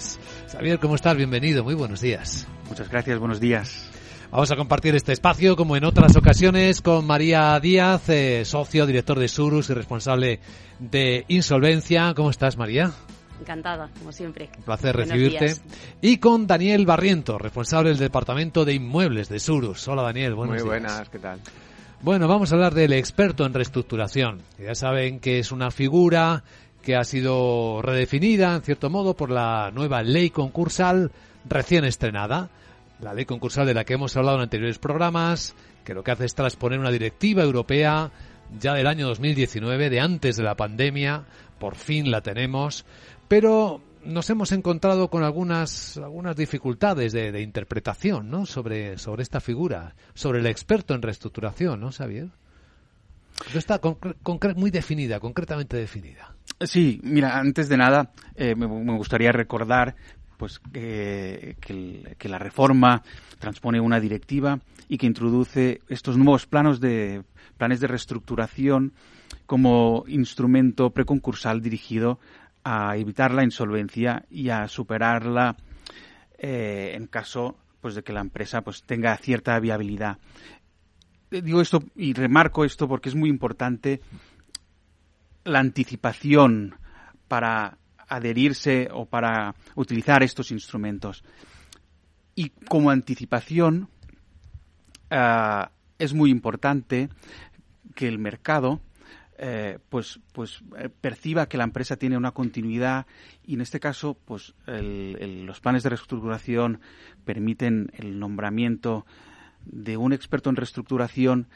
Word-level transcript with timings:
Inversiones. 0.00 0.18
Xavier, 0.50 0.78
¿cómo 0.78 0.94
estás? 0.94 1.16
Bienvenido, 1.16 1.62
muy 1.64 1.74
buenos 1.74 2.00
días. 2.00 2.46
Muchas 2.68 2.88
gracias, 2.88 3.18
buenos 3.18 3.40
días. 3.40 3.90
Vamos 4.30 4.50
a 4.50 4.56
compartir 4.56 4.94
este 4.94 5.12
espacio, 5.12 5.56
como 5.56 5.76
en 5.76 5.84
otras 5.84 6.16
ocasiones, 6.16 6.80
con 6.82 7.04
María 7.04 7.58
Díaz, 7.58 8.08
eh, 8.08 8.44
socio, 8.44 8.86
director 8.86 9.18
de 9.18 9.28
Surus 9.28 9.70
y 9.70 9.74
responsable 9.74 10.40
de 10.78 11.24
Insolvencia. 11.28 12.14
¿Cómo 12.14 12.30
estás, 12.30 12.56
María? 12.56 12.92
Encantada, 13.40 13.90
como 13.98 14.12
siempre. 14.12 14.50
Un 14.58 14.64
placer 14.64 14.96
recibirte. 14.96 15.56
Y 16.00 16.18
con 16.18 16.46
Daniel 16.46 16.86
Barriento, 16.86 17.38
responsable 17.38 17.90
del 17.90 17.98
Departamento 17.98 18.64
de 18.64 18.74
Inmuebles 18.74 19.28
de 19.28 19.40
Surus. 19.40 19.88
Hola, 19.88 20.02
Daniel, 20.02 20.34
buenos 20.34 20.54
Muy 20.54 20.62
días. 20.62 20.68
buenas, 20.68 21.08
¿qué 21.08 21.18
tal? 21.18 21.40
Bueno, 22.02 22.28
vamos 22.28 22.52
a 22.52 22.54
hablar 22.54 22.72
del 22.72 22.92
experto 22.92 23.44
en 23.44 23.52
reestructuración. 23.52 24.42
Ya 24.58 24.74
saben 24.74 25.20
que 25.20 25.38
es 25.38 25.52
una 25.52 25.70
figura 25.70 26.44
que 26.82 26.96
ha 26.96 27.04
sido 27.04 27.82
redefinida, 27.82 28.54
en 28.54 28.62
cierto 28.62 28.90
modo, 28.90 29.14
por 29.14 29.30
la 29.30 29.70
nueva 29.72 30.02
ley 30.02 30.30
concursal 30.30 31.12
recién 31.48 31.84
estrenada. 31.84 32.50
La 33.00 33.14
ley 33.14 33.24
concursal 33.24 33.66
de 33.66 33.74
la 33.74 33.84
que 33.84 33.94
hemos 33.94 34.16
hablado 34.16 34.36
en 34.36 34.42
anteriores 34.42 34.78
programas, 34.78 35.54
que 35.84 35.94
lo 35.94 36.04
que 36.04 36.10
hace 36.10 36.26
es 36.26 36.34
transponer 36.34 36.78
una 36.78 36.90
directiva 36.90 37.42
europea 37.42 38.10
ya 38.58 38.74
del 38.74 38.86
año 38.86 39.06
2019, 39.06 39.90
de 39.90 40.00
antes 40.00 40.36
de 40.36 40.42
la 40.42 40.56
pandemia, 40.56 41.24
por 41.58 41.76
fin 41.76 42.10
la 42.10 42.20
tenemos, 42.20 42.84
pero 43.28 43.80
nos 44.04 44.28
hemos 44.30 44.52
encontrado 44.52 45.08
con 45.08 45.22
algunas, 45.22 45.96
algunas 45.98 46.36
dificultades 46.36 47.12
de, 47.12 47.40
interpretación 47.40 48.30
¿no? 48.30 48.46
sobre, 48.46 48.98
sobre 48.98 49.22
esta 49.22 49.40
figura, 49.40 49.94
sobre 50.14 50.40
el 50.40 50.46
experto 50.46 50.94
en 50.94 51.02
reestructuración, 51.02 51.80
¿no, 51.80 51.92
Xavier? 51.92 52.28
No 53.52 53.58
está 53.58 53.80
muy 54.56 54.70
definida, 54.70 55.20
concretamente 55.20 55.76
definida. 55.76 56.34
Sí, 56.60 57.00
mira, 57.02 57.38
antes 57.38 57.68
de 57.68 57.76
nada, 57.76 58.12
eh, 58.34 58.54
me, 58.54 58.66
gustaría 58.66 59.32
recordar 59.32 59.96
pues 60.36 60.58
que 60.58 61.56
la 62.24 62.38
reforma 62.38 63.02
transpone 63.38 63.80
una 63.80 64.00
directiva 64.00 64.58
y 64.88 64.98
que 64.98 65.06
introduce 65.06 65.80
estos 65.88 66.16
nuevos 66.16 66.46
planos 66.46 66.80
de 66.80 67.22
planes 67.56 67.80
de 67.80 67.86
reestructuración 67.86 68.92
como 69.46 70.04
instrumento 70.08 70.90
preconcursal 70.90 71.60
dirigido 71.60 72.18
a 72.64 72.96
evitar 72.96 73.32
la 73.32 73.44
insolvencia 73.44 74.24
y 74.30 74.50
a 74.50 74.68
superarla 74.68 75.56
eh, 76.38 76.92
en 76.94 77.06
caso 77.06 77.56
pues 77.80 77.94
de 77.94 78.02
que 78.02 78.12
la 78.12 78.20
empresa 78.20 78.62
pues 78.62 78.82
tenga 78.82 79.16
cierta 79.16 79.58
viabilidad. 79.60 80.18
Eh, 81.30 81.42
Digo 81.42 81.60
esto 81.60 81.82
y 81.96 82.12
remarco 82.12 82.64
esto 82.64 82.88
porque 82.88 83.08
es 83.08 83.14
muy 83.14 83.30
importante 83.30 84.00
la 85.44 85.60
anticipación 85.60 86.74
para 87.28 87.78
adherirse 88.08 88.88
o 88.92 89.06
para 89.06 89.54
utilizar 89.76 90.22
estos 90.22 90.50
instrumentos. 90.50 91.22
Y 92.34 92.50
como 92.68 92.90
anticipación 92.90 93.88
ah, 95.10 95.70
es 95.98 96.14
muy 96.14 96.30
importante 96.30 97.08
que 97.94 98.08
el 98.08 98.18
mercado 98.18 98.80
eh, 99.42 99.78
pues 99.88 100.20
pues 100.32 100.62
eh, 100.76 100.90
perciba 100.90 101.48
que 101.48 101.56
la 101.56 101.64
empresa 101.64 101.96
tiene 101.96 102.18
una 102.18 102.32
continuidad 102.32 103.06
y 103.42 103.54
en 103.54 103.62
este 103.62 103.80
caso 103.80 104.12
pues 104.26 104.52
los 104.66 105.60
planes 105.60 105.82
de 105.82 105.88
reestructuración 105.88 106.80
permiten 107.24 107.90
el 107.94 108.18
nombramiento 108.18 109.06
de 109.64 109.96
un 109.96 110.12
experto 110.12 110.50
en 110.50 110.56
reestructuración 110.56 111.48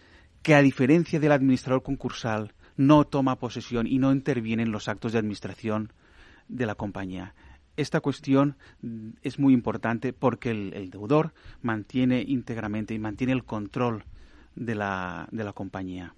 que 0.42 0.54
a 0.54 0.62
diferencia 0.62 1.20
del 1.20 1.32
administrador 1.32 1.82
concursal 1.82 2.54
no 2.76 3.04
toma 3.04 3.38
posesión 3.38 3.86
y 3.86 3.98
no 3.98 4.12
interviene 4.12 4.62
en 4.62 4.72
los 4.72 4.88
actos 4.88 5.12
de 5.12 5.18
administración 5.18 5.92
de 6.48 6.66
la 6.66 6.74
compañía. 6.74 7.34
Esta 7.76 8.00
cuestión 8.00 8.56
es 9.22 9.38
muy 9.38 9.52
importante 9.52 10.12
porque 10.12 10.50
el, 10.50 10.74
el 10.74 10.90
deudor 10.90 11.34
mantiene 11.62 12.22
íntegramente 12.26 12.94
y 12.94 12.98
mantiene 12.98 13.32
el 13.32 13.44
control 13.44 14.04
de 14.54 14.74
la, 14.74 15.28
de 15.32 15.44
la 15.44 15.52
compañía. 15.52 16.14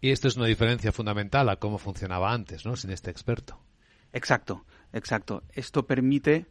Y 0.00 0.10
esto 0.10 0.28
es 0.28 0.36
una 0.36 0.46
diferencia 0.46 0.92
fundamental 0.92 1.48
a 1.48 1.56
cómo 1.56 1.78
funcionaba 1.78 2.32
antes, 2.32 2.64
¿no? 2.64 2.76
Sin 2.76 2.90
este 2.90 3.10
experto. 3.10 3.58
Exacto, 4.12 4.64
exacto. 4.92 5.42
Esto 5.52 5.86
permite 5.86 6.46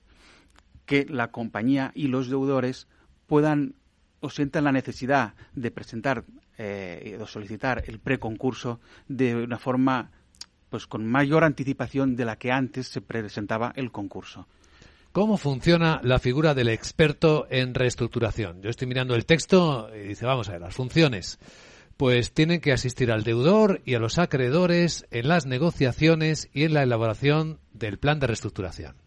que 0.86 1.06
la 1.06 1.32
compañía 1.32 1.92
y 1.96 2.08
los 2.08 2.30
deudores 2.30 2.88
puedan 3.28 3.76
o 4.20 4.30
sientan 4.30 4.64
la 4.64 4.72
necesidad 4.72 5.36
de 5.54 5.72
presentar 5.72 6.26
eh, 6.58 7.18
o 7.20 7.28
solicitar 7.28 7.84
el 7.88 8.00
preconcurso 8.00 8.80
de 9.08 9.36
una 9.36 9.58
forma 9.58 10.12
pues 10.70 10.88
con 10.88 11.06
mayor 11.06 11.44
anticipación 11.44 12.16
de 12.16 12.26
la 12.26 12.38
que 12.38 12.52
antes 12.52 12.88
se 12.88 13.02
presentaba 13.02 13.72
el 13.76 13.92
concurso. 13.92 14.48
¿Cómo 15.12 15.38
funciona 15.38 16.02
la 16.04 16.20
figura 16.20 16.54
del 16.54 16.68
experto 16.68 17.48
en 17.50 17.74
reestructuración? 17.74 18.62
Yo 18.62 18.70
estoy 18.70 18.88
mirando 18.88 19.16
el 19.16 19.26
texto 19.26 19.90
y 19.96 20.10
dice, 20.10 20.26
vamos 20.26 20.50
a 20.50 20.54
ver, 20.54 20.62
las 20.62 20.76
funciones. 20.76 21.40
Pues 21.96 22.34
tienen 22.34 22.60
que 22.60 22.74
asistir 22.74 23.10
al 23.14 23.24
deudor 23.24 23.82
y 23.86 23.94
a 23.94 24.00
los 24.00 24.18
acreedores 24.18 25.06
en 25.12 25.30
las 25.30 25.46
negociaciones 25.46 26.50
y 26.52 26.64
en 26.66 26.74
la 26.74 26.84
elaboración 26.84 27.60
del 27.72 27.98
plan 27.98 28.20
de 28.20 28.28
reestructuración. 28.28 28.98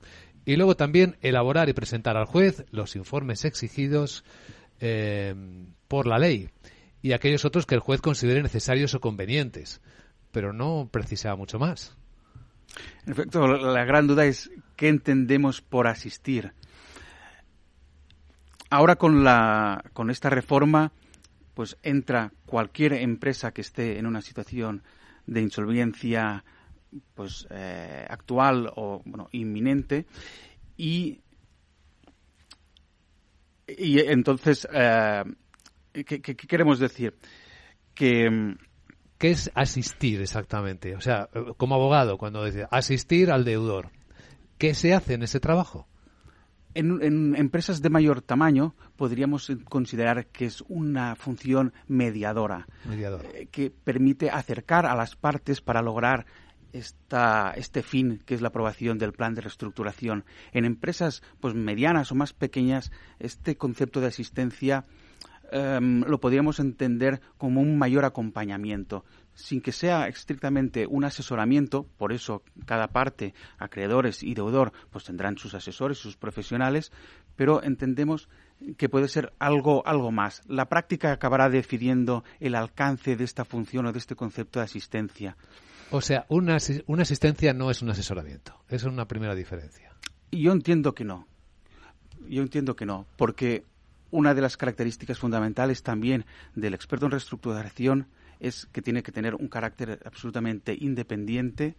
Y 0.46 0.56
luego 0.56 0.76
también 0.76 1.18
elaborar 1.20 1.68
y 1.68 1.74
presentar 1.74 2.16
al 2.16 2.24
juez 2.24 2.64
los 2.70 2.96
informes 2.96 3.44
exigidos 3.44 4.24
eh, 4.80 5.34
por 5.88 6.06
la 6.06 6.18
ley 6.18 6.48
y 7.02 7.12
aquellos 7.12 7.44
otros 7.44 7.66
que 7.66 7.74
el 7.74 7.80
juez 7.80 8.00
considere 8.00 8.42
necesarios 8.42 8.94
o 8.94 9.00
convenientes. 9.00 9.80
Pero 10.32 10.52
no 10.52 10.88
precisa 10.90 11.34
mucho 11.36 11.58
más. 11.58 11.96
En 13.06 13.12
efecto, 13.12 13.46
la 13.46 13.84
gran 13.84 14.06
duda 14.06 14.26
es 14.26 14.50
qué 14.76 14.88
entendemos 14.88 15.62
por 15.62 15.86
asistir. 15.86 16.52
Ahora 18.70 18.96
con 18.96 19.24
la 19.24 19.82
con 19.94 20.10
esta 20.10 20.28
reforma, 20.28 20.92
pues 21.54 21.78
entra 21.82 22.32
cualquier 22.44 22.92
empresa 22.92 23.52
que 23.52 23.62
esté 23.62 23.98
en 23.98 24.06
una 24.06 24.20
situación 24.20 24.82
de 25.26 25.40
insolvencia 25.40 26.44
pues 27.14 27.46
eh, 27.50 28.06
actual 28.08 28.70
o 28.76 29.02
bueno, 29.04 29.28
inminente 29.32 30.06
y 30.76 31.20
y 33.66 34.00
entonces 34.00 34.66
eh, 34.72 35.24
¿qué, 36.04 36.20
qué- 36.20 36.36
qué 36.36 36.46
queremos 36.46 36.78
decir? 36.78 37.14
Que 37.94 38.30
mm, 38.30 38.56
¿Qué 39.18 39.30
es 39.30 39.50
asistir 39.56 40.20
exactamente? 40.20 40.94
O 40.94 41.00
sea, 41.00 41.28
como 41.56 41.74
abogado, 41.74 42.18
cuando 42.18 42.44
dice 42.44 42.66
asistir 42.70 43.32
al 43.32 43.44
deudor, 43.44 43.90
¿qué 44.58 44.74
se 44.74 44.94
hace 44.94 45.14
en 45.14 45.24
ese 45.24 45.40
trabajo? 45.40 45.88
En, 46.74 47.02
en 47.02 47.34
empresas 47.34 47.82
de 47.82 47.90
mayor 47.90 48.22
tamaño 48.22 48.76
podríamos 48.96 49.50
considerar 49.68 50.26
que 50.26 50.44
es 50.44 50.62
una 50.68 51.16
función 51.16 51.72
mediadora, 51.88 52.68
Mediador. 52.84 53.26
eh, 53.34 53.48
que 53.50 53.70
permite 53.72 54.30
acercar 54.30 54.86
a 54.86 54.94
las 54.94 55.16
partes 55.16 55.60
para 55.60 55.82
lograr 55.82 56.26
esta, 56.72 57.52
este 57.56 57.82
fin, 57.82 58.22
que 58.24 58.34
es 58.34 58.40
la 58.42 58.48
aprobación 58.48 58.98
del 58.98 59.12
plan 59.14 59.34
de 59.34 59.40
reestructuración. 59.40 60.24
En 60.52 60.64
empresas 60.64 61.22
pues, 61.40 61.54
medianas 61.54 62.12
o 62.12 62.14
más 62.14 62.34
pequeñas, 62.34 62.92
este 63.18 63.56
concepto 63.56 64.00
de 64.00 64.08
asistencia 64.08 64.84
em, 65.50 66.02
lo 66.02 66.20
podríamos 66.20 66.60
entender 66.60 67.20
como 67.36 67.60
un 67.60 67.78
mayor 67.78 68.04
acompañamiento, 68.04 69.04
sin 69.34 69.60
que 69.60 69.72
sea 69.72 70.08
estrictamente 70.08 70.86
un 70.86 71.04
asesoramiento, 71.04 71.86
por 71.96 72.12
eso 72.12 72.42
cada 72.66 72.88
parte, 72.88 73.34
acreedores 73.58 74.22
y 74.22 74.34
deudor, 74.34 74.72
pues 74.90 75.04
tendrán 75.04 75.38
sus 75.38 75.54
asesores, 75.54 75.98
sus 75.98 76.16
profesionales, 76.16 76.92
pero 77.36 77.62
entendemos 77.62 78.28
que 78.76 78.88
puede 78.88 79.08
ser 79.08 79.32
algo, 79.38 79.86
algo 79.86 80.10
más. 80.10 80.42
La 80.48 80.68
práctica 80.68 81.12
acabará 81.12 81.48
definiendo 81.48 82.24
el 82.40 82.54
alcance 82.54 83.16
de 83.16 83.24
esta 83.24 83.44
función 83.44 83.86
o 83.86 83.92
de 83.92 83.98
este 83.98 84.16
concepto 84.16 84.58
de 84.58 84.64
asistencia. 84.64 85.36
O 85.90 86.00
sea, 86.00 86.26
una, 86.28 86.56
una 86.86 87.02
asistencia 87.02 87.54
no 87.54 87.70
es 87.70 87.80
un 87.80 87.90
asesoramiento. 87.90 88.54
Esa 88.66 88.88
es 88.88 88.92
una 88.92 89.06
primera 89.06 89.34
diferencia. 89.34 89.94
Yo 90.30 90.52
entiendo 90.52 90.94
que 90.94 91.04
no. 91.04 91.26
Yo 92.28 92.42
entiendo 92.42 92.76
que 92.76 92.84
no, 92.84 93.06
porque 93.16 93.64
una 94.10 94.34
de 94.34 94.40
las 94.40 94.56
características 94.56 95.18
fundamentales 95.18 95.82
también 95.82 96.24
del 96.54 96.74
experto 96.74 97.06
en 97.06 97.12
reestructuración 97.12 98.08
es 98.40 98.66
que 98.66 98.82
tiene 98.82 99.02
que 99.02 99.12
tener 99.12 99.34
un 99.34 99.48
carácter 99.48 100.00
absolutamente 100.04 100.76
independiente 100.78 101.76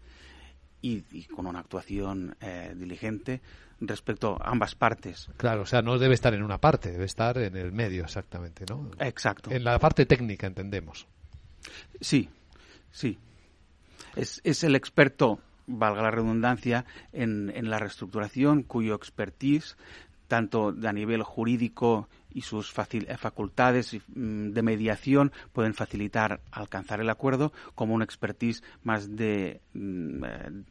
y, 0.81 1.03
y 1.11 1.25
con 1.25 1.47
una 1.47 1.59
actuación 1.59 2.35
eh, 2.41 2.73
diligente 2.75 3.41
respecto 3.81 4.37
a 4.41 4.51
ambas 4.51 4.75
partes. 4.75 5.29
Claro, 5.37 5.61
o 5.63 5.65
sea, 5.65 5.81
no 5.81 5.97
debe 5.97 6.13
estar 6.13 6.33
en 6.33 6.43
una 6.43 6.57
parte, 6.57 6.91
debe 6.91 7.05
estar 7.05 7.37
en 7.37 7.55
el 7.55 7.71
medio 7.71 8.03
exactamente, 8.03 8.65
¿no? 8.69 8.91
Exacto. 8.99 9.51
En 9.51 9.63
la 9.63 9.79
parte 9.79 10.05
técnica, 10.05 10.47
entendemos. 10.47 11.07
Sí, 12.01 12.29
sí. 12.91 13.17
Es, 14.15 14.41
es 14.43 14.63
el 14.63 14.75
experto, 14.75 15.39
valga 15.67 16.01
la 16.01 16.11
redundancia, 16.11 16.85
en, 17.13 17.51
en 17.55 17.69
la 17.69 17.79
reestructuración, 17.79 18.63
cuyo 18.63 18.95
expertise 18.95 19.77
tanto 20.27 20.73
a 20.83 20.93
nivel 20.93 21.23
jurídico 21.23 22.07
y 22.31 22.41
sus 22.41 22.73
eh, 22.77 23.17
facultades 23.17 23.97
mm, 24.07 24.51
de 24.51 24.61
mediación 24.61 25.31
pueden 25.53 25.73
facilitar 25.73 26.41
alcanzar 26.51 27.01
el 27.01 27.09
acuerdo 27.09 27.51
como 27.75 27.93
un 27.93 28.01
expertise 28.01 28.63
más 28.83 29.15
de 29.15 29.61
mm, 29.73 30.23
eh, 30.23 30.63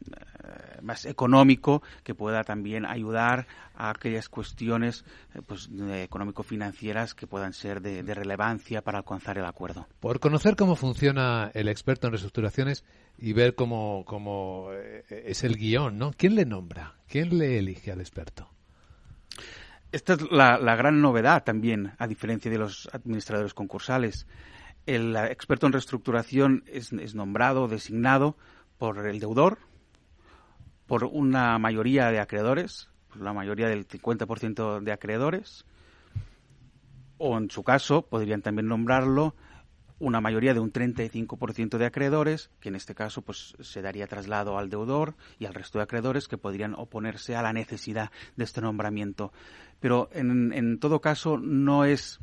más 0.81 1.05
económico 1.05 1.81
que 2.03 2.15
pueda 2.15 2.43
también 2.43 2.85
ayudar 2.85 3.47
a 3.75 3.89
aquellas 3.89 4.29
cuestiones 4.29 5.03
eh, 5.35 5.41
pues, 5.45 5.69
económico-financieras 5.79 7.13
que 7.13 7.27
puedan 7.27 7.53
ser 7.53 7.81
de, 7.81 8.09
relevancia 8.09 8.81
para 8.81 8.99
alcanzar 8.99 9.37
el 9.37 9.45
acuerdo. 9.45 9.87
Por 9.99 10.19
conocer 10.19 10.55
cómo 10.55 10.75
funciona 10.75 11.51
el 11.53 11.67
experto 11.67 12.07
en 12.07 12.13
reestructuraciones 12.13 12.83
y 13.17 13.33
ver 13.33 13.53
cómo, 13.55 14.03
cómo 14.05 14.71
es 15.09 15.43
el 15.43 15.55
guion, 15.55 15.97
¿no? 15.97 16.11
¿Quién 16.17 16.35
le 16.35 16.45
nombra? 16.45 16.95
¿Quién 17.07 17.37
le 17.37 17.59
elige 17.59 17.91
al 17.91 17.99
experto? 17.99 18.49
Esta 19.91 20.13
es 20.13 20.31
la, 20.31 20.75
gran 20.75 21.01
novedad 21.01 21.43
también, 21.43 21.93
a 21.97 22.05
diferencia 22.05 22.51
de 22.51 22.59
los 22.59 22.87
administradores 22.93 23.55
concursales. 23.55 24.27
El 24.85 25.15
experto 25.15 25.65
en 25.65 25.73
reestructuración 25.73 26.63
es, 26.67 26.93
nombrado, 27.15 27.67
designado 27.67 28.37
por 28.77 29.07
el 29.07 29.19
deudor, 29.19 29.57
por 30.85 31.05
una 31.05 31.57
mayoría 31.57 32.11
de 32.11 32.19
acreedores, 32.19 32.89
por 33.07 33.21
la 33.21 33.33
mayoría 33.33 33.67
del 33.67 33.87
50% 33.87 34.79
de 34.81 34.91
acreedores, 34.91 35.65
o 37.17 37.35
en 37.39 37.49
su 37.49 37.63
caso 37.63 38.03
podrían 38.03 38.43
también 38.43 38.67
nombrarlo 38.67 39.33
una 39.99 40.21
mayoría 40.21 40.53
de 40.53 40.61
un 40.61 40.71
35% 40.71 41.77
de 41.77 41.85
acreedores, 41.85 42.49
que 42.59 42.69
en 42.69 42.75
este 42.75 42.95
caso 42.95 43.21
pues 43.21 43.55
se 43.59 43.81
daría 43.81 44.07
traslado 44.07 44.57
al 44.57 44.69
deudor 44.69 45.15
y 45.37 45.45
al 45.45 45.53
resto 45.53 45.77
de 45.77 45.83
acreedores 45.83 46.27
que 46.27 46.37
podrían 46.37 46.73
oponerse 46.73 47.35
a 47.35 47.41
la 47.41 47.53
necesidad 47.53 48.11
de 48.37 48.45
este 48.45 48.61
nombramiento. 48.61 49.33
Pero 49.79 50.09
en, 50.13 50.53
en 50.53 50.79
todo 50.79 51.01
caso 51.01 51.37
no 51.37 51.85
es 51.85 52.19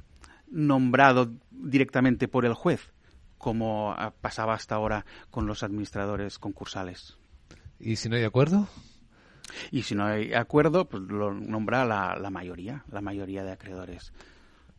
nombrado 0.49 1.33
directamente 1.51 2.29
por 2.29 2.45
el 2.45 2.55
juez, 2.55 2.93
como 3.39 3.95
pasaba 4.21 4.55
hasta 4.55 4.75
ahora 4.75 5.05
con 5.31 5.47
los 5.47 5.63
administradores 5.63 6.39
concursales. 6.39 7.17
¿Y 7.79 7.97
si 7.97 8.09
no 8.09 8.17
hay 8.17 8.25
acuerdo? 8.25 8.69
Y 9.71 9.83
si 9.83 9.95
no 9.95 10.05
hay 10.07 10.35
acuerdo, 10.35 10.87
pues 10.87 11.03
lo 11.05 11.33
nombra 11.33 11.85
la, 11.85 12.17
la 12.17 12.31
mayoría, 12.31 12.85
la 12.91 13.01
mayoría 13.01 13.45
de 13.45 13.53
acreedores. 13.53 14.13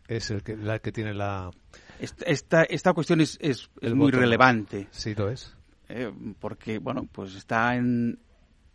Es 0.07 0.29
el 0.31 0.43
que, 0.43 0.55
la 0.55 0.79
que 0.79 0.91
tiene 0.91 1.13
la, 1.13 1.51
esta, 1.99 2.63
esta 2.63 2.93
cuestión 2.93 3.21
es, 3.21 3.37
es, 3.41 3.69
muy 3.81 4.11
relevante. 4.11 4.87
Sí, 4.91 5.15
lo 5.15 5.29
es. 5.29 5.55
Eh, 5.89 6.11
porque, 6.39 6.79
bueno, 6.79 7.07
pues 7.11 7.35
está 7.35 7.75
en, 7.75 8.19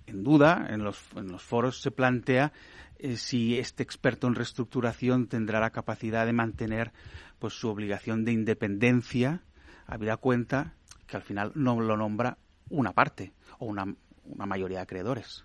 en 0.06 0.22
duda, 0.22 0.68
en 0.70 0.84
los, 0.84 0.98
en 1.16 1.28
los 1.28 1.42
foros 1.42 1.80
se 1.80 1.90
plantea 1.90 2.52
eh, 2.98 3.16
si 3.16 3.58
este 3.58 3.82
experto 3.82 4.26
en 4.26 4.34
reestructuración 4.34 5.26
tendrá 5.26 5.60
la 5.60 5.70
capacidad 5.70 6.26
de 6.26 6.32
mantener 6.32 6.92
pues 7.38 7.54
su 7.54 7.68
obligación 7.68 8.24
de 8.24 8.32
independencia, 8.32 9.42
habida 9.86 10.16
cuenta 10.16 10.74
que 11.06 11.16
al 11.16 11.22
final 11.22 11.52
no 11.54 11.80
lo 11.80 11.96
nombra 11.96 12.38
una 12.70 12.92
parte 12.92 13.32
o 13.58 13.66
una, 13.66 13.94
una 14.24 14.46
mayoría 14.46 14.78
de 14.78 14.82
acreedores. 14.84 15.44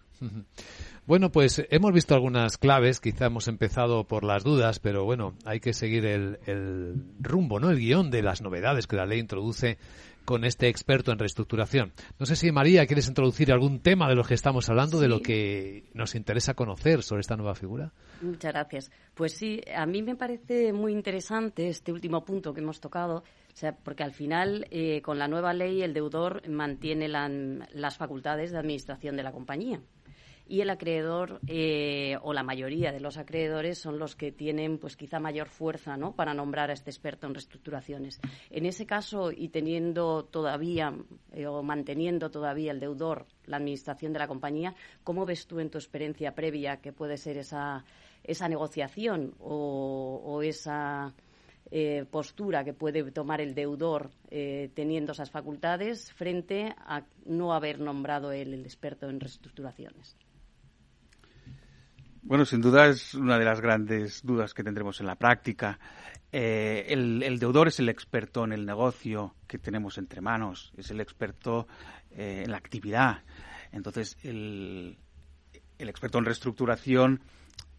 Bueno, 1.05 1.31
pues 1.31 1.65
hemos 1.69 1.93
visto 1.93 2.15
algunas 2.15 2.57
claves, 2.57 2.99
quizá 2.99 3.27
hemos 3.27 3.47
empezado 3.47 4.05
por 4.05 4.23
las 4.23 4.43
dudas, 4.43 4.79
pero 4.79 5.05
bueno, 5.05 5.35
hay 5.45 5.59
que 5.59 5.73
seguir 5.73 6.05
el, 6.05 6.95
rumbo, 7.19 7.59
¿no? 7.59 7.69
El 7.69 7.79
guion 7.79 8.11
de 8.11 8.21
las 8.21 8.41
novedades 8.41 8.87
que 8.87 8.95
la 8.95 9.05
ley 9.05 9.19
introduce 9.19 9.77
con 10.27 10.43
este 10.43 10.67
experto 10.67 11.13
en 11.13 11.19
reestructuración. 11.19 11.93
No 12.19 12.25
sé 12.25 12.35
si 12.35 12.51
María 12.51 12.85
quieres 12.85 13.07
introducir 13.07 13.49
algún 13.49 13.79
tema 13.79 14.09
de 14.09 14.15
lo 14.15 14.25
que 14.25 14.33
estamos 14.33 14.67
hablando, 14.67 14.99
de 14.99 15.07
lo 15.07 15.21
que 15.21 15.85
nos 15.93 16.15
interesa 16.15 16.53
conocer 16.53 17.01
sobre 17.01 17.21
esta 17.21 17.37
nueva 17.37 17.55
figura. 17.55 17.93
Muchas 18.21 18.51
gracias. 18.51 18.91
Pues 19.13 19.37
sí, 19.37 19.61
a 19.73 19.85
mí 19.85 20.01
me 20.03 20.17
parece 20.17 20.73
muy 20.73 20.91
interesante 20.91 21.69
este 21.69 21.93
último 21.93 22.25
punto 22.25 22.53
que 22.53 22.59
hemos 22.59 22.81
tocado, 22.81 23.23
porque 23.85 24.03
al 24.03 24.11
final, 24.11 24.67
eh, 24.69 25.01
con 25.01 25.17
la 25.17 25.29
nueva 25.29 25.53
ley, 25.53 25.81
el 25.81 25.93
deudor 25.93 26.45
mantiene 26.49 27.07
las 27.07 27.97
facultades 27.97 28.51
de 28.51 28.57
administración 28.57 29.15
de 29.15 29.23
la 29.23 29.31
compañía 29.31 29.79
y 30.49 30.61
el 30.61 30.69
acreedor 30.69 31.41
eh, 31.47 32.17
o 32.21 32.33
la 32.33 32.43
mayoría 32.43 32.91
de 32.91 32.99
los 32.99 33.17
acreedores 33.17 33.77
son 33.77 33.99
los 33.99 34.15
que 34.15 34.31
tienen 34.31 34.77
pues 34.77 34.95
quizá 34.95 35.19
mayor 35.19 35.49
fuerza 35.49 35.97
¿no? 35.97 36.15
para 36.15 36.33
nombrar 36.33 36.69
a 36.69 36.73
este 36.73 36.89
experto 36.89 37.27
en 37.27 37.33
reestructuraciones. 37.33 38.21
En 38.49 38.65
ese 38.65 38.85
caso 38.85 39.31
y 39.31 39.49
teniendo 39.49 40.25
todavía 40.25 40.93
eh, 41.33 41.47
o 41.47 41.63
manteniendo 41.63 42.31
todavía 42.31 42.71
el 42.71 42.79
deudor 42.79 43.25
la 43.45 43.57
administración 43.57 44.13
de 44.13 44.19
la 44.19 44.27
compañía, 44.27 44.75
¿cómo 45.03 45.25
ves 45.25 45.47
tú 45.47 45.59
en 45.59 45.69
tu 45.69 45.77
experiencia 45.77 46.33
previa 46.33 46.77
que 46.77 46.93
puede 46.93 47.17
ser 47.17 47.37
esa, 47.37 47.83
esa 48.23 48.47
negociación 48.47 49.35
o, 49.39 50.41
esa 50.43 51.13
eh, 51.71 52.05
postura 52.09 52.63
que 52.63 52.73
puede 52.73 53.11
tomar 53.11 53.41
el 53.41 53.53
deudor 53.55 54.11
teniendo 54.29 55.11
esas 55.13 55.31
facultades 55.31 56.11
frente 56.13 56.73
a 56.77 57.03
no 57.25 57.53
haber 57.53 57.79
nombrado 57.79 58.31
él 58.31 58.53
el 58.53 58.63
experto 58.63 59.09
en 59.09 59.19
reestructuraciones? 59.19 60.15
Bueno, 62.27 62.43
sin 62.43 62.59
duda 62.59 62.87
es 62.87 63.13
una 63.13 63.39
de 63.39 63.45
las 63.45 63.61
grandes 63.61 64.21
dudas 64.21 64.53
que 64.53 64.61
tendremos 64.61 64.99
en 64.99 65.05
la 65.07 65.15
práctica. 65.15 65.79
Eh, 66.29 66.83
el, 66.89 67.39
deudor 67.39 67.69
es 67.69 67.79
el 67.79 67.87
experto 67.87 68.43
en 68.43 68.51
el 68.51 68.65
negocio 68.65 69.33
que 69.47 69.57
tenemos 69.57 69.97
entre 69.97 70.19
manos, 70.19 70.73
es 70.75 70.91
el 70.91 70.99
experto 70.99 71.69
eh, 72.11 72.41
en 72.43 72.51
la 72.51 72.57
actividad. 72.57 73.23
Entonces, 73.71 74.17
el, 74.23 74.97
el, 75.77 75.87
experto 75.87 76.17
en 76.17 76.25
reestructuración, 76.25 77.21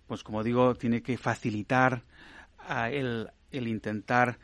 pues 0.07 0.23
como 0.23 0.43
digo, 0.43 0.75
tiene 0.77 1.03
que 1.03 1.19
facilitar 1.19 2.05
el, 2.91 3.29
el 3.51 3.69
intentar 3.69 4.39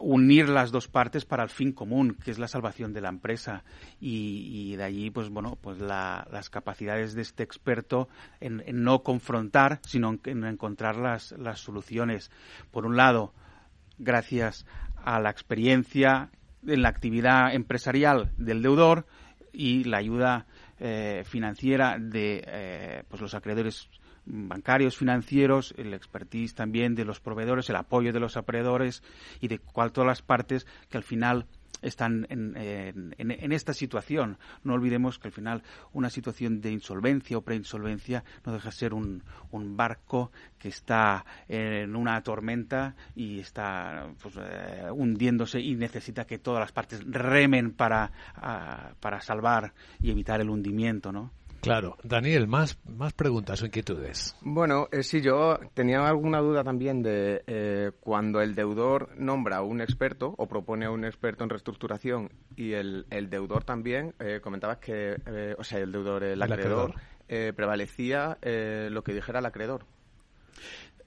unir 0.00 0.48
las 0.48 0.70
dos 0.70 0.88
partes 0.88 1.24
para 1.24 1.42
el 1.42 1.48
fin 1.48 1.72
común, 1.72 2.16
que 2.22 2.30
es 2.30 2.38
la 2.38 2.48
salvación 2.48 2.92
de 2.92 3.00
la 3.00 3.08
empresa. 3.08 3.64
Y, 4.00 4.76
de 4.76 4.84
allí, 4.84 5.10
pues 5.10 5.28
bueno, 5.28 5.58
pues 5.60 5.78
las 5.78 6.50
capacidades 6.50 7.14
de 7.14 7.22
este 7.22 7.42
experto 7.42 8.08
en, 8.40 8.62
no 8.84 9.02
confrontar, 9.02 9.80
sino 9.82 10.18
en, 10.24 10.44
encontrar 10.44 10.96
las, 10.96 11.32
las, 11.32 11.60
soluciones. 11.60 12.30
Por 12.70 12.86
un 12.86 12.96
lado, 12.96 13.32
gracias 13.98 14.66
a 15.04 15.20
la 15.20 15.30
experiencia 15.30 16.30
en 16.66 16.82
la 16.82 16.88
actividad 16.88 17.54
empresarial 17.54 18.32
del 18.36 18.62
deudor 18.62 19.06
y 19.52 19.84
la 19.84 19.98
ayuda 19.98 20.46
eh, 20.78 21.22
financiera 21.24 21.96
de 21.98 22.44
eh, 22.46 23.02
pues 23.08 23.22
los 23.22 23.34
acreedores 23.34 23.88
bancarios, 24.26 24.96
financieros, 24.96 25.74
el 25.78 25.94
expertise 25.94 26.54
también 26.54 26.94
de 26.94 27.04
los 27.04 27.20
proveedores, 27.20 27.70
el 27.70 27.76
apoyo 27.76 28.12
de 28.12 28.20
los 28.20 28.36
acreedores 28.36 29.02
y 29.40 29.48
de 29.48 29.58
cual, 29.58 29.92
todas 29.92 30.08
las 30.08 30.22
partes 30.22 30.66
que 30.90 30.98
al 30.98 31.04
final 31.04 31.46
están 31.82 32.26
en, 32.30 32.54
en, 33.18 33.52
esta 33.52 33.72
situación. 33.72 34.38
No 34.64 34.74
olvidemos 34.74 35.18
que 35.18 35.28
al 35.28 35.32
final 35.32 35.62
una 35.92 36.10
situación 36.10 36.60
de 36.60 36.72
insolvencia 36.72 37.38
o 37.38 37.42
preinsolvencia 37.42 38.24
no 38.44 38.52
deja 38.52 38.70
de 38.70 38.76
ser 38.76 38.94
un, 38.94 39.22
un 39.50 39.76
barco 39.76 40.32
que 40.58 40.68
está 40.68 41.24
en 41.48 41.94
una 41.94 42.20
tormenta 42.22 42.96
y 43.14 43.40
está 43.40 44.08
pues, 44.20 44.36
eh, 44.38 44.86
hundiéndose 44.90 45.60
y 45.60 45.74
necesita 45.74 46.26
que 46.26 46.38
todas 46.38 46.60
las 46.60 46.72
partes 46.72 47.04
remen 47.06 47.72
para, 47.72 48.10
para 49.00 49.20
salvar 49.20 49.72
y 50.00 50.10
evitar 50.10 50.40
el 50.40 50.50
hundimiento, 50.50 51.12
¿no? 51.12 51.30
Claro. 51.66 51.96
Daniel, 52.04 52.46
más, 52.46 52.78
más 52.84 53.12
preguntas 53.12 53.60
o 53.60 53.66
inquietudes. 53.66 54.36
Bueno, 54.40 54.86
eh, 54.92 55.02
sí, 55.02 55.20
yo 55.20 55.58
tenía 55.74 56.06
alguna 56.06 56.38
duda 56.38 56.62
también 56.62 57.02
de 57.02 57.42
eh, 57.48 57.90
cuando 57.98 58.40
el 58.40 58.54
deudor 58.54 59.10
nombra 59.16 59.56
a 59.56 59.62
un 59.62 59.80
experto 59.80 60.32
o 60.38 60.46
propone 60.46 60.86
a 60.86 60.90
un 60.92 61.04
experto 61.04 61.42
en 61.42 61.50
reestructuración 61.50 62.30
y 62.54 62.74
el, 62.74 63.04
deudor 63.28 63.64
también, 63.64 64.14
eh, 64.20 64.38
comentabas 64.40 64.78
que, 64.78 65.16
o 65.58 65.64
sea, 65.64 65.80
el 65.80 65.90
deudor, 65.90 66.22
el, 66.22 66.40
acreedor, 66.40 66.94
prevalecía 67.26 68.38
lo 68.42 69.02
que 69.02 69.12
dijera 69.12 69.40
el 69.40 69.46
acreedor. 69.46 69.84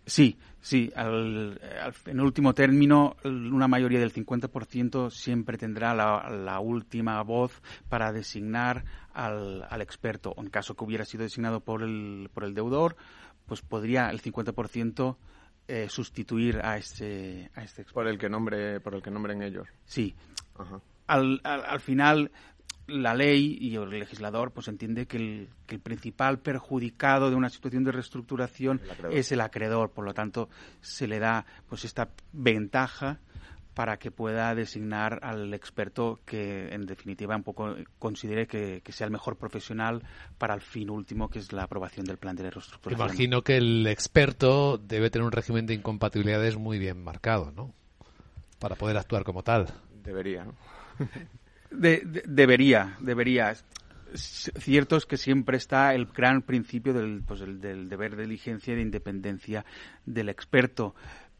Sí, 0.06 0.38
sí. 0.60 0.92
Al, 0.96 1.60
en 2.06 2.20
último 2.20 2.54
término, 2.54 3.16
una 3.24 3.68
mayoría 3.68 4.00
del 4.00 4.14
50% 4.14 5.12
siempre 5.12 5.58
tendrá 5.58 5.94
la, 5.94 6.60
última 6.60 7.22
voz 7.24 7.62
para 7.90 8.12
designar 8.12 8.84
al, 9.14 9.66
al, 9.70 9.82
experto. 9.82 10.34
En 10.38 10.50
caso 10.50 10.76
que 10.76 10.84
hubiera 10.84 11.06
sido 11.06 11.24
designado 11.24 11.60
por 11.60 11.84
el, 11.84 12.30
por 12.34 12.44
el 12.44 12.54
deudor, 12.54 12.96
pues 13.46 13.62
podría 13.62 14.10
el 14.10 14.22
50% 14.22 15.18
eh, 15.68 15.88
sustituir 15.88 16.60
a 16.64 16.78
este, 16.78 17.52
a 17.54 17.64
este 17.64 17.84
experto. 17.84 17.94
Por 17.94 18.08
el 18.08 18.18
que 18.18 18.30
nombre, 18.30 18.80
por 18.80 18.96
el 18.96 19.04
que 19.04 19.12
nombren 19.12 19.44
ellos. 19.44 19.68
Sí. 19.86 20.16
Al, 21.06 21.40
al, 21.44 21.66
al, 21.66 21.80
final, 21.80 22.32
la 22.90 23.14
ley 23.14 23.58
y 23.60 23.76
el 23.76 23.90
legislador 23.90 24.52
pues 24.52 24.68
entiende 24.68 25.06
que 25.06 25.18
el, 25.18 25.50
que 25.66 25.76
el 25.76 25.82
principal 25.82 26.40
perjudicado 26.40 27.30
de 27.30 27.36
una 27.36 27.50
situación 27.50 27.84
de 27.84 27.92
reestructuración 27.92 28.82
es 29.12 29.32
el 29.32 29.42
acreedor, 29.42 29.92
por 29.92 30.06
lo 30.06 30.14
tanto 30.14 30.50
se 30.82 31.08
le 31.08 31.20
da 31.20 31.46
pues 31.68 31.86
esta 31.86 32.10
ventaja 32.34 33.20
para 33.80 33.98
que 33.98 34.12
pueda 34.12 34.54
designar 34.56 35.22
al 35.24 35.54
experto 35.54 36.20
que, 36.26 36.68
en 36.68 36.86
definitiva, 36.86 37.34
un 37.36 37.44
poco 37.44 37.76
considere 37.98 38.46
que, 38.46 38.82
sea 38.90 39.06
el 39.06 39.12
mejor 39.12 39.38
profesional 39.38 40.04
para 40.38 40.54
el 40.54 40.60
fin 40.60 40.90
último, 40.90 41.30
que 41.30 41.40
es 41.40 41.54
la 41.54 41.64
aprobación 41.64 42.06
del 42.06 42.18
plan 42.18 42.36
de 42.36 42.52
reestructuración. 42.52 43.08
Imagino 43.08 43.42
que 43.42 43.56
el 43.56 43.88
experto 43.88 44.78
debe 44.78 45.10
tener 45.10 45.26
un 45.26 45.32
régimen 45.32 45.66
de 45.66 45.76
incompatibilidades 45.76 46.58
muy 46.58 46.78
bien 46.78 47.02
marcado, 47.02 47.54
¿no? 47.56 47.74
Para 48.60 48.76
poder 48.76 48.98
actuar 48.98 49.24
como 49.24 49.44
tal. 49.44 49.68
Debería, 50.04 50.44
¿no? 50.44 50.56
debería, 51.72 52.98
debería. 53.00 53.54
Cierto 54.14 54.98
es 54.98 55.06
que 55.06 55.18
siempre 55.18 55.58
está 55.58 55.94
el 55.94 56.08
gran 56.08 56.42
principio 56.42 56.94
del, 56.94 57.22
pues, 57.26 57.42
del 57.42 57.90
deber 57.90 58.16
de 58.16 58.24
diligencia 58.24 58.74
y 58.74 58.78
de 58.78 58.82
independencia 58.82 59.66
del 60.06 60.30
experto 60.30 60.96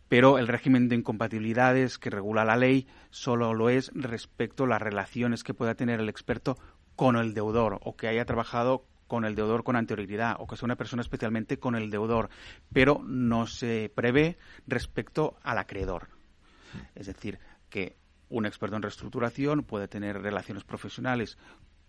pero 0.10 0.40
el 0.40 0.48
régimen 0.48 0.90
de 0.90 0.96
incompatibilidades 0.96 2.00
que 2.00 2.10
regula 2.10 2.44
la 2.44 2.58
ley 2.58 2.88
solo 3.12 3.54
lo 3.54 3.70
es 3.70 3.92
respecto 3.94 4.64
a 4.64 4.68
las 4.68 4.82
relaciones 4.82 5.44
que 5.44 5.54
pueda 5.54 5.76
tener 5.76 6.00
el 6.00 6.10
experto 6.10 6.58
con 6.96 7.16
el 7.16 7.34
deudor 7.34 7.80
o 7.84 7.96
que 7.96 8.08
haya 8.08 8.26
trabajado 8.26 8.86
con 9.08 9.24
el 9.24 9.36
deudor 9.36 9.64
con 9.64 9.76
anterioridad 9.76 10.36
o 10.40 10.48
que 10.48 10.58
sea 10.58 10.66
una 10.66 10.76
persona 10.76 11.02
especialmente 11.02 11.60
con 11.60 11.76
el 11.76 11.90
deudor, 11.90 12.30
pero 12.74 13.02
no 13.06 13.48
se 13.48 13.92
prevé 13.94 14.38
respecto 14.68 15.38
al 15.44 15.60
acreedor. 15.60 16.10
Es 16.96 17.08
decir, 17.08 17.40
que 17.70 17.96
un 18.30 18.46
experto 18.46 18.76
en 18.76 18.84
reestructuración 18.84 19.64
puede 19.64 19.88
tener 19.88 20.22
relaciones 20.22 20.64
profesionales 20.64 21.38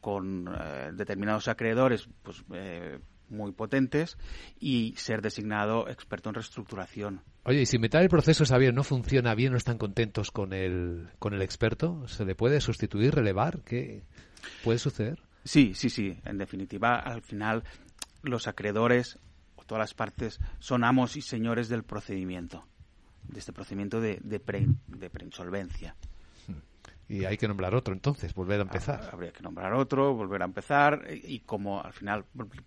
con 0.00 0.48
eh, 0.48 0.90
determinados 0.94 1.48
acreedores 1.48 2.08
pues, 2.22 2.42
eh, 2.54 2.98
muy 3.28 3.52
potentes 3.52 4.16
y 4.58 4.94
ser 4.96 5.22
designado 5.22 5.88
experto 5.88 6.30
en 6.30 6.34
reestructuración. 6.34 7.22
Oye, 7.44 7.62
y 7.62 7.66
si 7.66 7.78
metal 7.78 8.02
el 8.02 8.08
proceso, 8.08 8.44
Xavier, 8.44 8.74
no 8.74 8.82
funciona 8.82 9.34
bien, 9.34 9.52
no 9.52 9.58
están 9.58 9.78
contentos 9.78 10.30
con 10.30 10.52
el, 10.52 11.08
con 11.18 11.34
el 11.34 11.42
experto, 11.42 12.06
¿se 12.08 12.24
le 12.24 12.34
puede 12.34 12.60
sustituir, 12.60 13.14
relevar? 13.14 13.62
¿Qué 13.62 14.02
puede 14.64 14.78
suceder? 14.78 15.22
Sí, 15.44 15.72
sí, 15.74 15.88
sí. 15.88 16.18
En 16.24 16.38
definitiva, 16.38 16.98
al 16.98 17.22
final, 17.22 17.64
los 18.22 18.46
acreedores 18.46 19.18
o 19.56 19.64
todas 19.64 19.80
las 19.80 19.94
partes 19.94 20.40
son 20.58 20.84
amos 20.84 21.16
y 21.16 21.22
señores 21.22 21.68
del 21.68 21.82
procedimiento, 21.84 22.66
de 23.24 23.38
este 23.38 23.52
procedimiento 23.52 24.00
de, 24.00 24.18
de, 24.22 24.40
pre, 24.40 24.66
de 24.88 25.10
preinsolvencia. 25.10 25.96
Y 27.10 27.24
hay 27.24 27.36
que 27.36 27.48
nombrar 27.48 27.74
otro 27.74 27.92
entonces, 27.92 28.32
volver 28.34 28.60
a 28.60 28.62
empezar. 28.62 29.10
Habría 29.12 29.32
que 29.32 29.42
nombrar 29.42 29.72
otro, 29.72 30.14
volver 30.14 30.42
a 30.42 30.44
empezar 30.44 31.08
y 31.10 31.40
como 31.40 31.82
al 31.82 31.92
final 31.92 32.24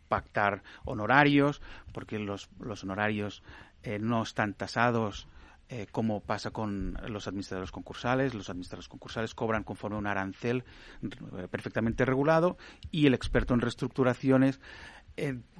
pactar 0.09 0.63
honorarios, 0.83 1.61
porque 1.93 2.19
los, 2.19 2.49
los 2.59 2.83
honorarios 2.83 3.41
eh, 3.83 3.99
no 3.99 4.21
están 4.21 4.53
tasados 4.53 5.29
eh, 5.69 5.87
como 5.89 6.19
pasa 6.19 6.51
con 6.51 6.97
los 7.07 7.25
administradores 7.29 7.71
concursales. 7.71 8.33
Los 8.33 8.49
administradores 8.49 8.89
concursales 8.89 9.33
cobran 9.33 9.63
conforme 9.63 9.95
a 9.95 9.99
un 9.99 10.07
arancel 10.07 10.65
eh, 11.01 11.47
perfectamente 11.49 12.03
regulado 12.03 12.57
y 12.91 13.07
el 13.07 13.13
experto 13.13 13.53
en 13.53 13.61
reestructuraciones 13.61 14.59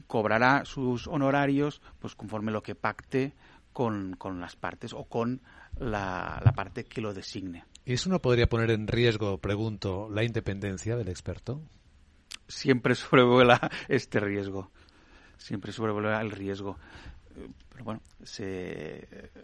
cobrará 0.08 0.66
sus 0.66 1.08
honorarios 1.08 1.80
pues 2.00 2.16
conforme 2.16 2.52
lo 2.52 2.64
que 2.64 2.74
pacte 2.74 3.34
con, 3.72 4.16
con 4.18 4.42
las 4.42 4.56
partes 4.56 4.94
o 4.94 5.04
con 5.06 5.42
la, 5.78 6.42
la 6.44 6.54
parte 6.54 6.86
que 6.86 7.02
lo 7.02 7.14
designe. 7.14 7.64
¿Y 7.86 7.94
eso 7.94 8.10
no 8.10 8.22
podría 8.22 8.48
poner 8.48 8.72
en 8.72 8.88
riesgo, 8.88 9.40
pregunto, 9.40 10.10
la 10.10 10.24
independencia 10.24 10.96
del 10.96 11.10
experto? 11.10 11.62
Siempre 12.48 12.96
sobrevuela 12.96 13.70
este 13.90 14.20
riesgo. 14.20 14.72
Siempre 15.38 15.72
sobrevuela 15.72 16.22
el 16.22 16.32
riesgo. 16.32 16.78
Pero 17.70 17.84
bueno, 17.84 18.02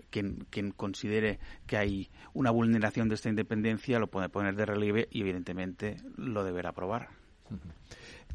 quien, 0.10 0.46
quien 0.50 0.72
considere 0.72 1.40
que 1.66 1.78
hay 1.78 2.10
una 2.34 2.52
vulneración 2.52 3.10
de 3.10 3.16
esta 3.16 3.30
independencia 3.30 4.00
lo 4.00 4.08
puede 4.08 4.30
poner 4.30 4.56
de 4.56 4.66
relieve 4.66 5.08
y 5.12 5.22
evidentemente 5.22 5.98
lo 6.16 6.44
deberá 6.44 6.70
aprobar. 6.70 7.10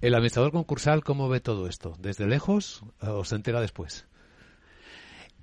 ¿El 0.01 0.15
administrador 0.15 0.51
concursal 0.51 1.05
cómo 1.05 1.29
ve 1.29 1.41
todo 1.41 1.69
esto? 1.69 1.95
¿Desde 1.99 2.27
lejos 2.27 2.83
o 3.01 3.25
se 3.25 3.37
entera 3.37 3.61
después? 3.61 4.07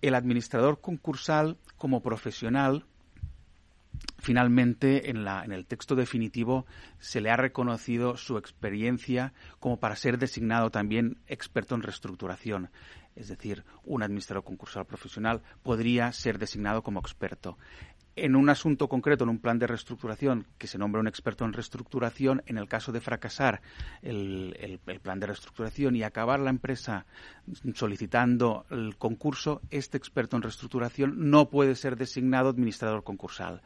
El 0.01 0.13
administrador 0.13 0.81
concursal 0.81 1.57
como 1.77 2.01
profesional 2.01 2.85
Finalmente, 4.21 5.09
en, 5.09 5.25
la, 5.25 5.43
en, 5.43 5.51
el 5.51 5.65
texto 5.65 5.95
definitivo 5.95 6.67
se 6.99 7.21
le 7.21 7.31
ha 7.31 7.37
reconocido 7.37 8.17
su 8.17 8.37
experiencia 8.37 9.33
como 9.59 9.79
para 9.79 9.95
ser 9.95 10.19
designado 10.19 10.69
también 10.69 11.17
experto 11.25 11.73
en 11.73 11.81
reestructuración. 11.81 12.69
Es 13.15 13.29
decir, 13.29 13.63
un 13.83 14.03
administrador 14.03 14.43
concursal 14.43 14.85
profesional 14.85 15.41
podría 15.63 16.11
ser 16.11 16.37
designado 16.37 16.83
como 16.83 16.99
experto. 16.99 17.57
En 18.15 18.35
un 18.35 18.49
asunto 18.49 18.87
concreto, 18.87 19.23
en 19.23 19.31
un 19.31 19.39
plan 19.39 19.57
de 19.57 19.65
reestructuración, 19.65 20.45
que 20.59 20.67
se 20.67 20.77
nombre 20.77 21.01
un 21.01 21.07
experto 21.07 21.43
en 21.43 21.53
reestructuración, 21.53 22.43
en 22.45 22.59
el 22.59 22.67
caso 22.67 22.91
de 22.91 23.01
fracasar 23.01 23.63
el, 24.03 24.79
el 24.85 24.99
plan 24.99 25.19
de 25.19 25.27
reestructuración 25.27 25.95
y 25.95 26.03
acabar 26.03 26.39
la 26.39 26.51
empresa 26.51 27.07
solicitando 27.73 28.67
el 28.69 28.97
concurso, 28.97 29.61
este 29.71 29.97
experto 29.97 30.35
en 30.35 30.43
reestructuración 30.43 31.31
no 31.31 31.49
puede 31.49 31.73
ser 31.73 31.95
designado 31.95 32.49
administrador 32.49 33.03
concursal 33.03 33.63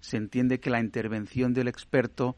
se 0.00 0.16
entiende 0.16 0.60
que 0.60 0.70
la 0.70 0.80
intervención 0.80 1.52
del 1.52 1.68
experto 1.68 2.36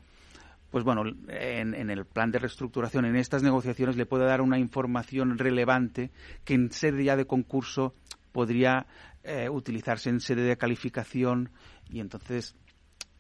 pues 0.71 0.85
bueno, 0.85 1.03
en, 1.29 1.91
el 1.91 2.05
plan 2.05 2.31
de 2.31 2.39
reestructuración, 2.39 3.07
en 3.07 3.17
estas 3.17 3.43
negociaciones, 3.43 3.97
le 3.97 4.05
puede 4.05 4.27
dar 4.27 4.43
una 4.43 4.59
información 4.59 5.39
relevante 5.39 6.11
que 6.45 6.55
en 6.55 6.71
sede 6.71 7.05
ya 7.05 7.17
de 7.17 7.27
concurso 7.27 7.95
podría 8.33 8.87
eh, 9.25 9.49
utilizarse 9.49 10.11
en 10.11 10.21
sede 10.21 10.43
de 10.43 10.59
calificación 10.59 11.51
y 11.89 12.01
entonces 12.01 12.55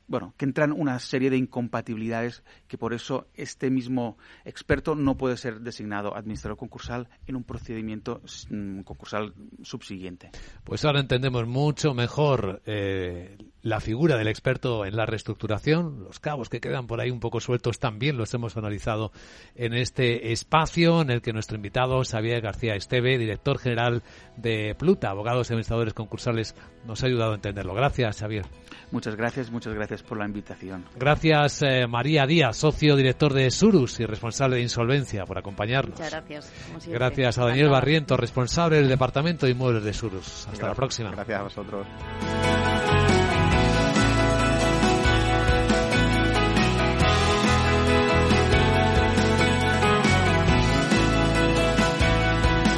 bueno, 0.08 0.34
que 0.36 0.46
entran 0.46 0.72
una 0.72 0.98
serie 0.98 1.30
de 1.30 1.36
incompatibilidades 1.36 2.42
que 2.66 2.78
por 2.78 2.94
eso 2.94 3.28
este 3.34 3.70
mismo 3.70 4.16
experto 4.44 4.94
no 4.94 5.16
puede 5.16 5.36
ser 5.36 5.60
designado 5.60 6.16
administrador 6.16 6.56
concursal 6.56 7.08
en 7.26 7.36
un 7.36 7.44
procedimiento 7.44 8.22
mm, 8.50 8.80
concursal 8.80 9.34
subsiguiente. 9.62 10.30
Pues 10.64 10.84
ahora 10.84 11.00
entendemos 11.00 11.46
mucho 11.46 11.94
mejor 11.94 12.62
eh, 12.64 13.36
la 13.62 13.80
figura 13.80 14.16
del 14.16 14.28
experto 14.28 14.86
en 14.86 14.96
la 14.96 15.04
reestructuración, 15.04 16.04
los 16.04 16.20
cabos 16.20 16.48
que 16.48 16.60
quedan 16.60 16.86
por 16.86 17.00
ahí 17.00 17.10
un 17.10 17.20
poco 17.20 17.40
sueltos 17.40 17.78
también 17.78 18.16
los 18.16 18.32
hemos 18.32 18.56
analizado 18.56 19.12
en 19.54 19.74
este 19.74 20.32
espacio 20.32 21.02
en 21.02 21.10
el 21.10 21.20
que 21.20 21.32
nuestro 21.32 21.56
invitado 21.56 22.02
Xavier 22.02 22.40
García 22.40 22.74
Esteve, 22.74 23.18
director 23.18 23.58
general 23.58 24.02
de 24.36 24.74
Pluta, 24.78 25.10
abogados 25.10 25.50
y 25.50 25.52
administradores 25.52 25.92
concursales, 25.92 26.54
nos 26.88 27.02
ha 27.02 27.06
ayudado 27.06 27.32
a 27.32 27.34
entenderlo. 27.34 27.74
Gracias, 27.74 28.18
Xavier. 28.18 28.46
Muchas 28.90 29.14
gracias, 29.14 29.50
muchas 29.50 29.74
gracias 29.74 30.02
por 30.02 30.18
la 30.18 30.24
invitación. 30.24 30.84
Gracias, 30.96 31.62
eh, 31.62 31.86
María 31.86 32.26
Díaz, 32.26 32.56
socio 32.56 32.96
director 32.96 33.34
de 33.34 33.50
Surus 33.50 34.00
y 34.00 34.06
responsable 34.06 34.56
de 34.56 34.62
insolvencia, 34.62 35.24
por 35.26 35.38
acompañarnos. 35.38 36.00
Muchas 36.00 36.10
gracias. 36.10 36.52
Gracias 36.86 37.38
a 37.38 37.44
Daniel 37.44 37.68
Barriento, 37.68 38.16
responsable 38.16 38.76
del 38.76 38.88
Departamento 38.88 39.44
de 39.44 39.52
Inmuebles 39.52 39.84
de 39.84 39.92
Surus. 39.92 40.48
Hasta 40.50 40.68
la 40.68 40.74
próxima. 40.74 41.10
Gracias 41.10 41.38
a 41.38 41.42
vosotros. 41.42 41.86